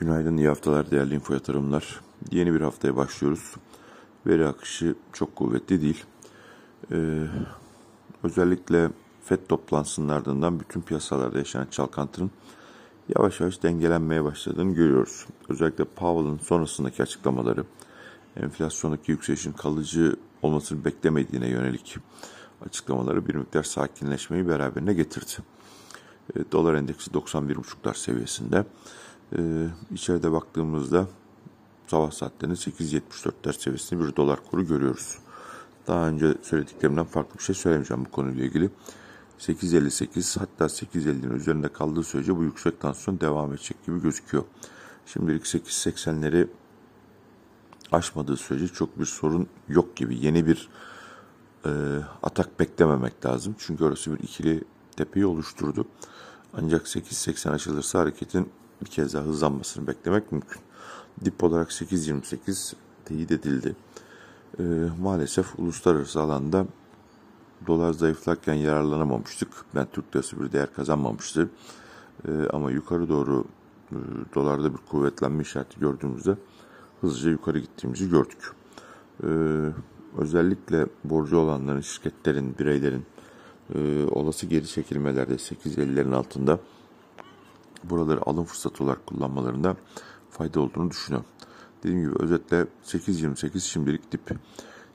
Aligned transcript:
Günaydın, 0.00 0.36
iyi 0.36 0.48
haftalar 0.48 0.90
değerli 0.90 1.14
info 1.14 1.34
yatırımlar. 1.34 2.00
Yeni 2.30 2.54
bir 2.54 2.60
haftaya 2.60 2.96
başlıyoruz. 2.96 3.54
Veri 4.26 4.46
akışı 4.46 4.94
çok 5.12 5.36
kuvvetli 5.36 5.82
değil. 5.82 6.04
Ee, 6.92 7.22
özellikle 8.22 8.90
FED 9.24 9.38
toplantısının 9.48 10.08
ardından 10.08 10.60
bütün 10.60 10.80
piyasalarda 10.80 11.38
yaşanan 11.38 11.66
çalkantının 11.70 12.30
yavaş 13.16 13.40
yavaş 13.40 13.62
dengelenmeye 13.62 14.24
başladığını 14.24 14.74
görüyoruz. 14.74 15.26
Özellikle 15.48 15.84
Powell'ın 15.84 16.38
sonrasındaki 16.38 17.02
açıklamaları, 17.02 17.64
enflasyondaki 18.36 19.10
yükselişin 19.10 19.52
kalıcı 19.52 20.16
olmasını 20.42 20.84
beklemediğine 20.84 21.48
yönelik 21.48 21.96
açıklamaları 22.66 23.26
bir 23.28 23.34
miktar 23.34 23.62
sakinleşmeyi 23.62 24.48
beraberine 24.48 24.94
getirdi. 24.94 25.32
Ee, 26.36 26.40
dolar 26.52 26.74
endeksi 26.74 27.10
91.5'lar 27.10 27.94
seviyesinde. 27.94 28.64
Ee, 29.32 29.66
içeride 29.90 30.32
baktığımızda 30.32 31.06
sabah 31.86 32.10
saatlerinde 32.10 32.54
8.74'ler 32.56 33.52
seviyesinde 33.52 34.06
bir 34.06 34.16
dolar 34.16 34.38
kuru 34.50 34.66
görüyoruz. 34.66 35.18
Daha 35.86 36.08
önce 36.08 36.34
söylediklerimden 36.42 37.04
farklı 37.04 37.38
bir 37.38 37.44
şey 37.44 37.54
söylemeyeceğim 37.54 38.04
bu 38.04 38.10
konuyla 38.10 38.44
ilgili. 38.44 38.70
8.58 39.38 40.38
hatta 40.38 40.64
8.50'nin 40.64 41.34
üzerinde 41.34 41.68
kaldığı 41.68 42.02
sürece 42.02 42.36
bu 42.36 42.44
yüksek 42.44 42.80
tansiyon 42.80 43.20
devam 43.20 43.52
edecek 43.52 43.86
gibi 43.86 44.02
gözüküyor. 44.02 44.44
Şimdilik 45.06 45.44
8.80'leri 45.44 46.48
aşmadığı 47.92 48.36
sürece 48.36 48.68
çok 48.68 48.98
bir 48.98 49.04
sorun 49.04 49.46
yok 49.68 49.96
gibi. 49.96 50.24
Yeni 50.24 50.46
bir 50.46 50.68
e, 51.66 51.70
atak 52.22 52.60
beklememek 52.60 53.26
lazım. 53.26 53.54
Çünkü 53.58 53.84
orası 53.84 54.14
bir 54.14 54.18
ikili 54.18 54.64
tepeyi 54.96 55.26
oluşturdu. 55.26 55.86
Ancak 56.54 56.86
8.80 56.86 57.50
açılırsa 57.50 57.98
hareketin 57.98 58.48
bir 58.84 58.90
kez 58.90 59.14
daha 59.14 59.24
hızlanmasını 59.24 59.86
beklemek 59.86 60.32
mümkün. 60.32 60.62
Dip 61.24 61.44
olarak 61.44 61.70
8.28 61.70 62.74
teyit 63.04 63.30
edildi. 63.30 63.76
E, 64.58 64.62
maalesef 65.00 65.58
uluslararası 65.58 66.20
alanda 66.20 66.66
dolar 67.66 67.92
zayıflarken 67.92 68.54
yararlanamamıştık. 68.54 69.48
Ben 69.74 69.86
Türk 69.92 70.16
lirası 70.16 70.40
bir 70.40 70.52
değer 70.52 70.72
kazanmamıştı. 70.74 71.50
E, 72.28 72.30
ama 72.52 72.70
yukarı 72.70 73.08
doğru 73.08 73.44
e, 73.92 73.98
dolarda 74.34 74.72
bir 74.72 74.78
kuvvetlenme 74.90 75.42
işareti 75.42 75.80
gördüğümüzde 75.80 76.36
hızlıca 77.00 77.30
yukarı 77.30 77.58
gittiğimizi 77.58 78.10
gördük. 78.10 78.52
E, 79.22 79.28
özellikle 80.18 80.86
borcu 81.04 81.38
olanların, 81.38 81.80
şirketlerin, 81.80 82.58
bireylerin 82.58 83.06
e, 83.74 84.04
olası 84.04 84.46
geri 84.46 84.66
çekilmelerde 84.66 85.34
8.50'lerin 85.34 86.14
altında 86.14 86.58
buraları 87.84 88.20
alım 88.26 88.44
fırsatı 88.44 88.84
olarak 88.84 89.06
kullanmalarında 89.06 89.76
fayda 90.30 90.60
olduğunu 90.60 90.90
düşünüyorum. 90.90 91.28
Dediğim 91.82 92.00
gibi 92.00 92.22
özetle 92.22 92.66
8.28 92.84 93.60
şimdilik 93.60 94.12
dip. 94.12 94.30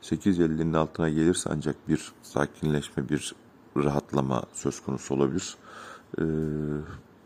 8.50'nin 0.01 0.73
altına 0.73 1.09
gelirse 1.09 1.49
ancak 1.53 1.89
bir 1.89 2.11
sakinleşme, 2.23 3.09
bir 3.09 3.35
rahatlama 3.77 4.43
söz 4.53 4.79
konusu 4.79 5.15
olabilir. 5.15 5.55
Ee, 6.19 6.23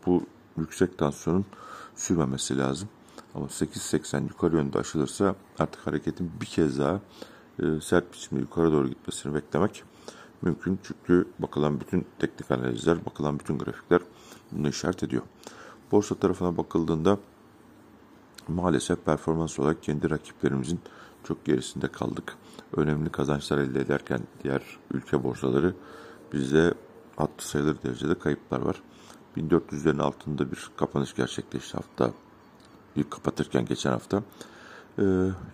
bu 0.06 0.22
yüksek 0.56 0.98
tansiyonun 0.98 1.44
sürmemesi 1.94 2.58
lazım. 2.58 2.88
Ama 3.34 3.46
8.80 3.46 4.22
yukarı 4.22 4.56
yönde 4.56 4.78
aşılırsa 4.78 5.34
artık 5.58 5.86
hareketin 5.86 6.32
bir 6.40 6.46
kez 6.46 6.78
daha 6.78 7.00
e, 7.62 7.80
sert 7.80 8.12
biçimde 8.12 8.40
yukarı 8.40 8.72
doğru 8.72 8.88
gitmesini 8.88 9.34
beklemek 9.34 9.84
mümkün. 10.42 10.78
Çünkü 10.82 11.28
bakılan 11.38 11.80
bütün 11.80 12.06
teknik 12.18 12.50
analizler, 12.50 13.06
bakılan 13.06 13.38
bütün 13.38 13.58
grafikler 13.58 14.00
bunu 14.52 14.68
işaret 14.68 15.02
ediyor. 15.02 15.22
Borsa 15.92 16.14
tarafına 16.14 16.56
bakıldığında 16.56 17.18
maalesef 18.48 19.04
performans 19.04 19.58
olarak 19.58 19.82
kendi 19.82 20.10
rakiplerimizin 20.10 20.80
çok 21.24 21.44
gerisinde 21.44 21.88
kaldık. 21.88 22.36
Önemli 22.76 23.10
kazançlar 23.10 23.58
elde 23.58 23.80
ederken 23.80 24.20
diğer 24.44 24.62
ülke 24.90 25.24
borsaları 25.24 25.74
bizde 26.32 26.74
hatlı 27.16 27.44
sayılır 27.44 27.82
derecede 27.82 28.18
kayıplar 28.18 28.60
var. 28.60 28.82
1400'lerin 29.36 30.02
altında 30.02 30.52
bir 30.52 30.70
kapanış 30.76 31.14
gerçekleşti 31.14 31.76
hafta. 31.76 32.10
Bir 32.96 33.10
kapatırken 33.10 33.64
geçen 33.64 33.90
hafta. 33.90 34.22
Ee, 34.98 35.02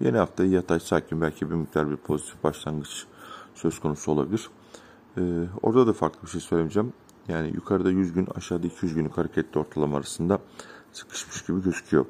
yeni 0.01 0.19
hafta 0.19 0.45
yatay 0.45 0.81
sakin 0.81 1.21
belki 1.21 1.51
bir 1.51 1.55
miktar 1.55 1.91
bir 1.91 1.97
pozitif 1.97 2.45
başlangıç 2.45 3.07
söz 3.55 3.81
konusu 3.81 4.13
olabilir. 4.13 4.51
Ee, 5.19 5.23
orada 5.63 5.87
da 5.87 5.93
farklı 5.93 6.23
bir 6.23 6.29
şey 6.29 6.41
söylemeyeceğim. 6.41 6.93
Yani 7.29 7.49
yukarıda 7.55 7.91
100 7.91 8.13
gün 8.13 8.29
aşağıda 8.35 8.67
200 8.67 8.95
günlük 8.95 9.19
hareketli 9.19 9.61
ortalama 9.61 9.97
arasında 9.97 10.39
sıkışmış 10.93 11.45
gibi 11.45 11.63
gözüküyor. 11.63 12.07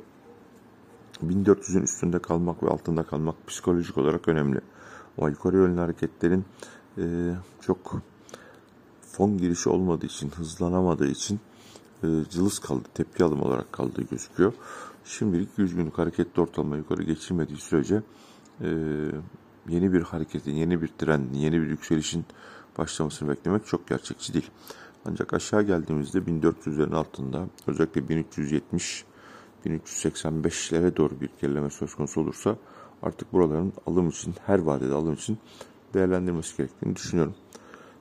1400'ün 1.27 1.83
üstünde 1.83 2.19
kalmak 2.19 2.63
ve 2.63 2.69
altında 2.69 3.03
kalmak 3.03 3.47
psikolojik 3.47 3.99
olarak 3.99 4.29
önemli. 4.29 4.61
Ama 5.19 5.29
yukarı 5.29 5.57
yönlü 5.57 5.81
hareketlerin 5.81 6.45
e, 6.99 7.35
çok 7.61 8.03
fon 9.01 9.39
girişi 9.39 9.69
olmadığı 9.69 10.07
için, 10.07 10.31
hızlanamadığı 10.31 11.09
için 11.09 11.41
e, 12.03 12.07
cılız 12.31 12.59
kaldı, 12.59 12.89
tepki 12.95 13.25
alım 13.25 13.43
olarak 13.43 13.73
kaldığı 13.73 14.03
gözüküyor. 14.03 14.53
Şimdilik 15.05 15.49
100 15.57 15.75
günlük 15.75 15.99
hareketli 15.99 16.43
ortalama 16.43 16.77
yukarı 16.77 17.03
geçirmediği 17.03 17.59
sürece 17.59 18.03
e, 18.61 18.69
yeni 19.69 19.93
bir 19.93 20.03
hareketin, 20.03 20.53
yeni 20.53 20.83
bir 20.83 20.89
trendin, 20.89 21.39
yeni 21.39 21.63
bir 21.63 21.67
yükselişin 21.67 22.25
başlamasını 22.79 23.29
beklemek 23.29 23.67
çok 23.67 23.89
gerçekçi 23.89 24.35
değil. 24.35 24.51
Ancak 25.05 25.35
aşağı 25.35 25.63
geldiğimizde 25.63 26.19
1400'lerin 26.19 26.95
altında 26.95 27.47
özellikle 27.67 28.09
1370 28.09 29.05
1385'lere 29.67 30.97
doğru 30.97 31.21
bir 31.21 31.31
gerileme 31.41 31.71
söz 31.71 31.95
konusu 31.95 32.21
olursa 32.21 32.57
artık 33.03 33.33
buraların 33.33 33.73
alım 33.87 34.09
için 34.09 34.35
her 34.47 34.59
vadede 34.59 34.95
alım 34.95 35.15
için 35.15 35.39
değerlendirmesi 35.95 36.57
gerektiğini 36.57 36.97
düşünüyorum. 36.97 37.35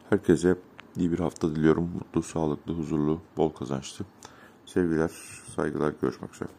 Herkese 0.09 0.56
iyi 0.97 1.12
bir 1.12 1.19
hafta 1.19 1.56
diliyorum. 1.56 1.91
Mutlu, 1.94 2.23
sağlıklı, 2.23 2.73
huzurlu, 2.73 3.22
bol 3.38 3.50
kazançlı. 3.50 4.06
Sevgiler, 4.66 5.12
saygılar, 5.56 5.94
görüşmek 6.01 6.35
üzere. 6.35 6.50